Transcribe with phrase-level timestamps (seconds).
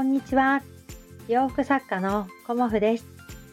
[0.00, 0.62] こんにちは。
[1.28, 3.06] 洋服作家のコモフです。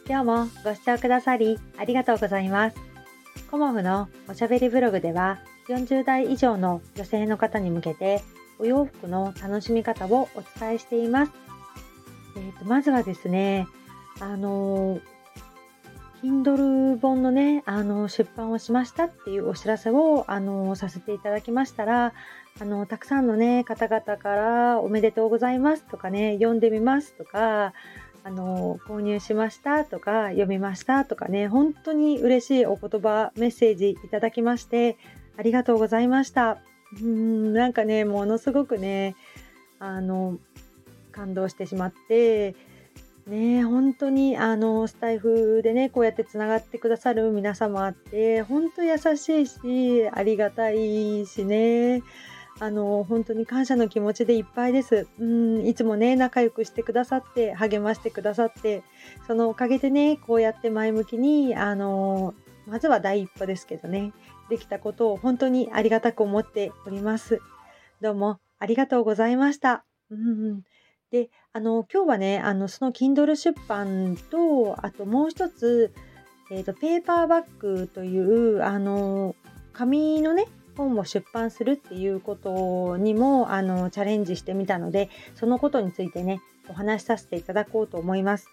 [0.07, 2.77] 今日もご視聴くださりありがとうございます。
[3.51, 8.23] コモフのおしゃべりブログでは40代以上の女性の方に向けて
[8.59, 11.33] お洋服の楽しみ方をお伝えしています。
[12.37, 13.67] えーと、まずはですね、
[14.21, 15.01] あの
[16.23, 22.13] Kindle 本のね、あの出版をしましたっていうお知らせをあのさせていただきましたら、
[22.59, 27.73] あのたくさんのね方々からおめでとうございますとかね読んでみますとか
[28.23, 34.97] あの購入しましたとか読みましたとかね本当に嬉しいお言葉メッセージいただきまして
[35.37, 36.57] ありがとうございました。
[36.99, 39.15] うんなんかねものすごくね
[39.79, 40.39] あの
[41.11, 42.55] 感動してしまって
[43.27, 52.01] ね本当にあのスタイフでねこうやってつながってくださる皆様って本当優しいしありがたいしね
[52.59, 55.07] あの本当に感謝の気持ちでいっぱいです。
[55.19, 58.83] うんいつもね仲良くしてくださって励ましてくださって
[59.27, 62.33] そのおかげでねこうやって前向きにあの
[62.65, 64.11] まずは第一歩ですけどね
[64.49, 67.41] できたことを本当にありがたく思っております。
[68.01, 69.85] どうもありがとうございました。
[70.09, 70.63] うん
[71.11, 75.93] であの今日はねあのその Kindle 出版とあともう一つ、
[76.51, 79.35] えーと、ペーパーバッグというあの
[79.71, 88.49] 紙のね本を出版するっていうことにもあのチャレンジしてみたのでそのことについてねお話しさせていただこうと思います。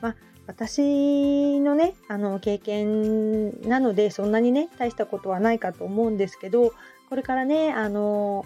[0.00, 6.74] まあ、私のねあの経験なのでそんなにね大したことはないかと思うんですけど
[7.08, 8.44] これからねあの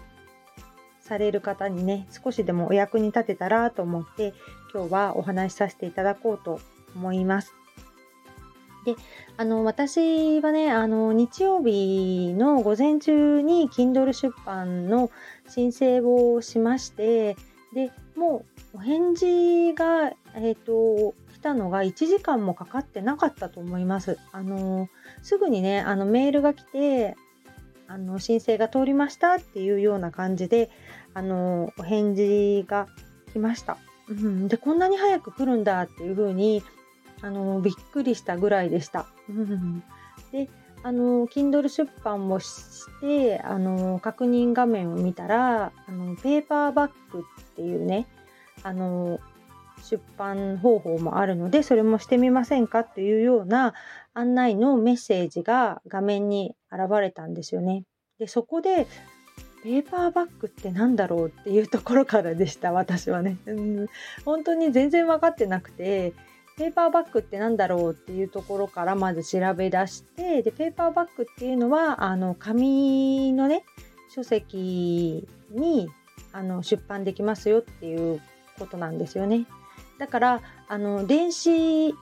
[1.08, 4.34] される方にね少しでもお役に立てたらと思って
[4.72, 6.60] 今日はお話しさせていただこうと
[6.94, 7.54] 思います。
[8.84, 8.94] で、
[9.36, 15.10] あの、私はね、あの、日曜日の午前中に Kindle 出版の
[15.48, 17.36] 申請をしまして、
[17.74, 24.18] で、もうお返事が、えっ、ー、と、来たのが1時間もかかってなかったと思います。
[24.32, 24.88] あの、
[25.22, 27.16] すぐにね、あの、メールが来て、
[27.88, 30.70] あの、申請が通りましたっていうような感じで、
[31.14, 32.86] あの、お返事が
[33.32, 33.78] 来ました。
[34.08, 36.62] うん、で、こんなに早く来るんだっていうふうに、
[37.20, 39.06] あのびっくりしたぐらいでした。
[40.32, 40.48] で
[40.84, 48.06] あの Kindle 出版もしてあの確認画面を見たらあのペーパーバッグっていうね
[48.62, 49.18] あの
[49.82, 53.74] 出版方法もあるのでそれもしてみませんかっていうような
[54.14, 57.84] 案内のメッセージが画面に現れたんですよね。
[58.18, 58.86] でそこで
[59.62, 63.36] ペーパーバッグって何だろうっていうところからでした私はね。
[63.46, 63.86] うん、
[64.24, 66.12] 本当に全然分かってなくて
[66.56, 73.64] ペーパーバッグって何だろうっていうところからまず調べ出してでペーパーバッグっていうのはあの紙のね
[74.14, 75.88] 書籍に
[76.32, 78.20] あの出版できますよっていう
[78.58, 79.46] ことなんですよね。
[79.98, 81.94] だからあの電子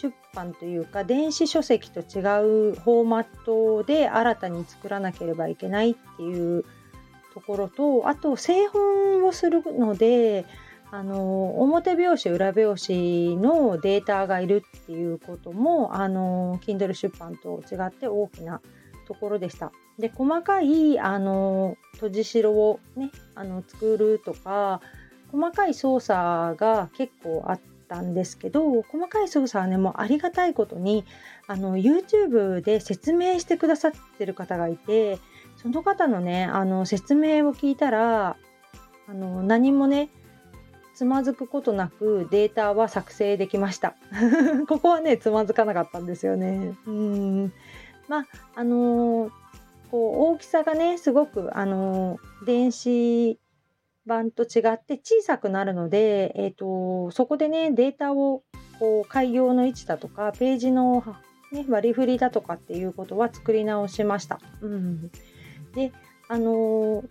[0.00, 6.64] 出版というか電子書籍と違うフォーマットで新たに作らなければいけないっていう
[7.32, 10.44] ところとあと製本をするので
[10.90, 18.60] あの表表紙裏表紙のデータがいるっていうこともあの Kindle 出版と違って大きな
[19.08, 19.72] ところでした。
[19.98, 24.80] で細かいあの閉じ代をねあの作るとか
[25.34, 31.04] 細かい操作が結構あったんですけど細かい操作はねもうありがたいことに
[31.48, 35.18] あの YouTube で説明してくださってる方がいて
[35.56, 38.36] その方のねあの説明を聞いたら
[39.08, 40.08] あの何もね
[40.94, 43.96] つまずくことなくデータは作成できました。
[44.68, 46.76] ここはね、つまずかなかったんですよね。
[46.86, 47.52] うん。
[48.06, 49.30] まあ、あのー、
[49.90, 53.40] こう、大きさがね、すごく、あのー、電子
[54.06, 58.42] 版と違って小さくなるので、え、ー、と、そこでね、データを、
[58.78, 61.04] こう、開業の位置だとか、ページの、
[61.52, 64.40] ね、割り振りだとかっていうことは作り直しました。
[64.60, 65.10] うん。
[65.74, 65.92] で、
[66.28, 67.08] あのー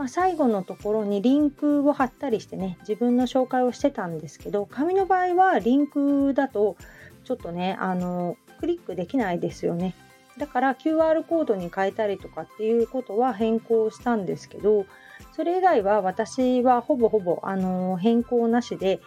[0.00, 6.78] まあ、最後のところにリンクを貼ったりしてね自分の紹介をしてたんですけど紙の場合はリンクだと
[7.24, 9.94] ちょっとねあのクリックできないですよね
[10.38, 14.86] だから QR コードに変えたりとかっていうことは変更したんですけど
[15.32, 19.00] それ以外は私はほぼほぼあの変更なしで、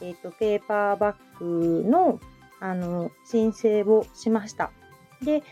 [0.00, 2.20] えーと、ペーパーバッグの
[2.60, 4.70] あの申請をしました
[5.20, 5.42] で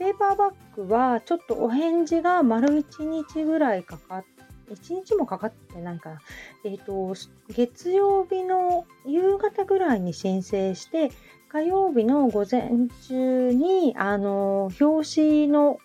[0.00, 6.20] ペーパーバッグはちょっとお返事が丸1日ぐらいかかって、1日もかかってないかな。
[6.64, 7.14] えっ、ー、と、
[7.52, 11.10] 月曜日の夕方ぐらいに申請して、
[11.50, 15.78] 火曜日の午前中に、あの、表紙の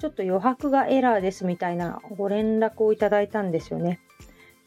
[0.00, 4.00] ちょっと余白がエラーですみたいなご連絡をいただいたんですよね。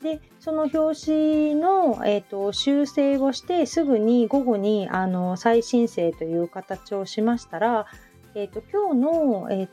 [0.01, 7.87] でその表紙の、えーと、修正をしてすぐに午後にあの再申請という形をしましたら、
[8.35, 9.65] えーと、今日の、えー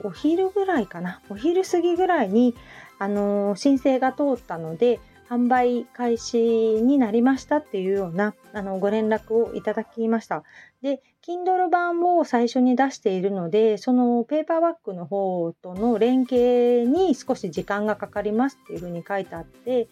[0.00, 1.20] と、お昼ぐらいかな？
[1.28, 2.54] お昼過ぎぐらいに
[2.98, 10.44] あの申請が通ったので販売開始になりましたっていうようなあのご連絡をいただきました。
[10.82, 19.88] で、Kindle 版を最初に出しているので、そのペーパーバッグの方との連携に少し時間がかかりますっていうふうに書いてあって、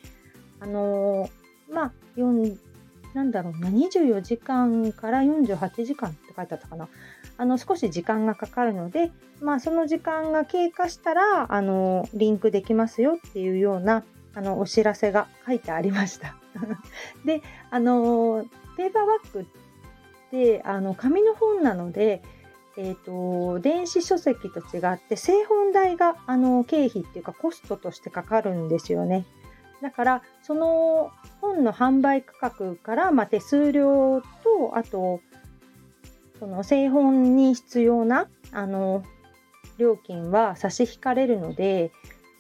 [0.61, 1.29] あの、
[1.71, 2.57] まあ、4、
[3.15, 6.89] なんだろうな、24時間から48時間って書いてあったかな。
[7.37, 9.11] あの、少し時間がかかるので、
[9.41, 14.05] まあ、その時間が経過したら、あの、リンクできますよっていうような
[14.35, 16.37] あのお知らせが書いてありました。
[17.25, 18.47] であの
[18.77, 19.45] ペーパーバッグっ
[20.31, 22.23] てあの紙の本なので、
[22.77, 29.25] えーと、電子書籍と違って製本代があの経費っていうかコストとしてかかるんですよね。
[29.81, 35.21] だからその本の販売価格から、まあ、手数料とあと
[36.39, 39.05] その製本に必要なあの
[39.79, 41.93] 料金は差し引かれるので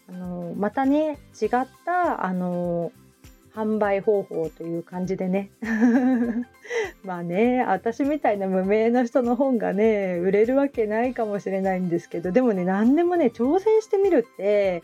[0.08, 1.50] あのまたね違っ
[1.84, 2.92] たあの
[3.54, 5.50] 販売方法という感じでね
[7.04, 14.82] まあね私みたいな無名な人の本がね売れるわけないかもしれないんですけどでもね何でもね挑戦してみるって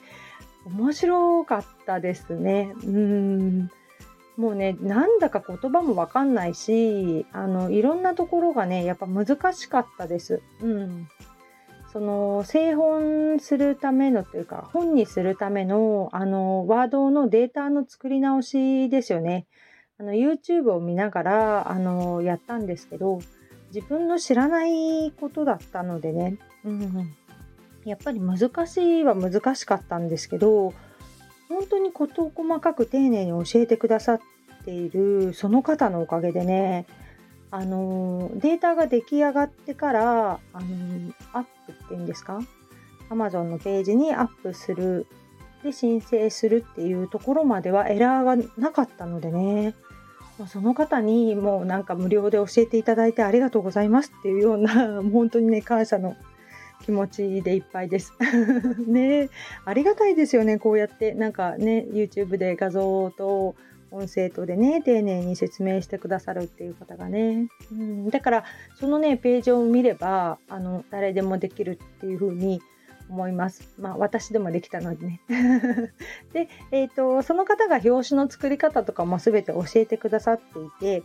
[0.67, 2.73] 面白かったですね。
[2.85, 3.71] うん
[4.37, 10.41] もうねなんだか言葉も分かんないしあのいろんなところがねやっぱ難しかったです。
[10.63, 11.09] うん
[11.93, 19.47] その製本するためのというか本にするためのあのワードのデータの作り直しですよね。
[19.99, 23.21] あの YouTube を見ながらあのやったんですけど
[23.75, 27.13] 自分の知らないことだったのでね、うん、
[27.85, 30.73] やっぱり難しいは難しかったんですけど
[31.49, 34.21] 本当に事を細かく丁寧に教えてくださっ
[34.65, 36.87] ているその方のおかげでね
[37.51, 42.41] あのデータが出来上がってからあのアップっていうんですか
[43.11, 45.07] ？Amazon のページにアップする。
[45.63, 49.75] で申請するっていうところまではエラーがなかったのでね。
[50.49, 56.17] その方にもうなんか無料で教えていただいてありがとうございますっていうような本当にね感謝の
[56.83, 58.15] 気持ちでいっぱいです。
[58.89, 59.29] ね。
[59.67, 61.13] ありがたいですよねこうやって。
[61.13, 63.55] なんかね YouTube で画像と
[63.91, 68.45] 音声とでね丁寧に説明してくださるっていう方がね、うん、だから
[68.79, 72.63] そのねページを見ればあの誰でもできるっていう風に
[73.11, 73.75] 思います。
[73.79, 75.21] まあ私でもできたのでね。
[76.33, 81.03] で、えーと、その方が表紙の作り方とかも全て教えてくださっていて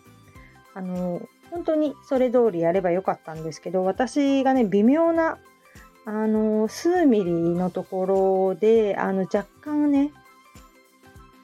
[0.76, 5.40] あの本当にそれ通りやればよかったんですけど私がね微妙な
[6.06, 10.12] あの数ミリのところであの若干ね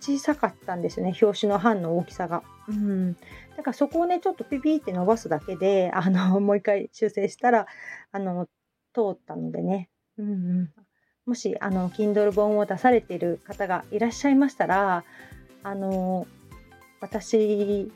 [0.02, 2.44] 小さかったんですね表紙の版の大きさが。
[2.68, 3.14] うん、
[3.56, 7.68] だからそこをねちょっとピピって伸ばすだけであの もう一回修正したら
[8.12, 8.48] あの
[8.94, 10.74] 通ったのでね、うんうん、
[11.26, 15.04] もしあの Kindle 本を出されている方がいらっしゃいましたら
[15.64, 16.28] あの
[17.00, 17.92] 私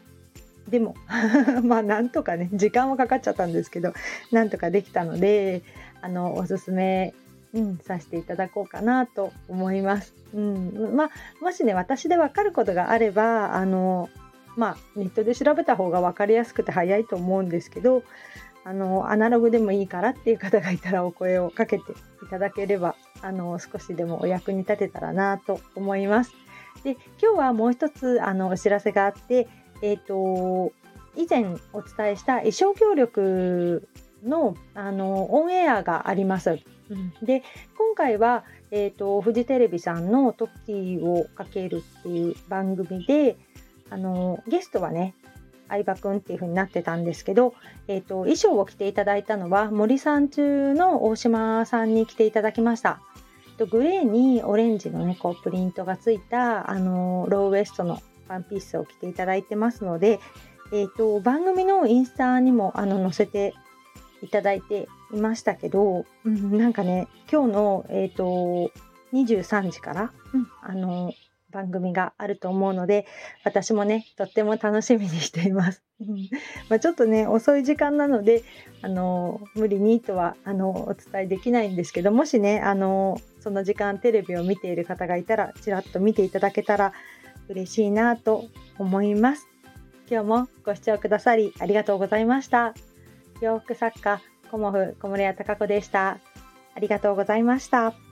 [0.70, 0.96] でも
[1.64, 3.94] まあなんとかね時間はかかっちゃったんですけど
[4.32, 5.64] なんとかできたので
[6.02, 7.14] あのおすすめ
[7.56, 10.14] うん、させていただこうかなと思います。
[10.34, 11.10] うん、まあ
[11.42, 14.10] もしね私で分かることがあればあの
[14.58, 18.04] まあネットで調べた方が分かりやすくて早いと思うんですけど
[18.66, 26.34] あのアナログでもいいからっていう方がいたらお声をかけていただければあの少しでもお役に立てたらなと思います。
[26.84, 29.48] で今日はもう一つあのお知らせがあって
[29.82, 30.74] えっ、ー、と
[31.16, 33.88] 以前お伝えした衣装協力
[34.26, 36.60] のあのオンエアがあります。
[37.22, 37.44] で
[37.78, 43.38] 今回は、えーと、フジテレビさんの「時をかける」っていう番組で
[43.90, 45.16] あのゲストはね
[45.68, 47.56] 相葉くんっていう風になってたんですけど、
[47.88, 53.02] えーと、衣装を着ていただいたのは森さん中の大島さんに来ていただきました。
[53.72, 60.20] グレーにオレンジのねこうプリントがついたあのローウエストのワンピースを着ていただいてますので、
[60.74, 63.54] えーと番組のインスタにもあの載せて
[64.22, 68.72] いただいていましたけど、うん、なんかね今日の、えーと、
[69.14, 71.14] 23時から、うん、あの
[71.56, 73.08] 番組があると思うので
[73.46, 75.82] 私もねとっても楽しみにしています。
[76.70, 78.44] まあ、ちょっとね遅い時間なので
[78.82, 86.92] あの無理にとはあのお伝えできないんですけどもしねあのその時間テレビを見ている方がいたらちらっと見ていただけたら
[87.48, 88.46] 嬉しいなと
[88.78, 89.48] 思います。
[90.12, 92.74] 今日もご視聴くださりありがとうございました。
[93.42, 94.22] 洋服作家
[94.56, 96.18] コモフ小森屋隆子でした。
[96.76, 98.05] ありがとうございました。